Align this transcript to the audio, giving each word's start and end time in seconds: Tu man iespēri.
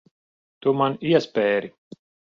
Tu 0.65 0.73
man 0.79 0.97
iespēri. 1.11 1.73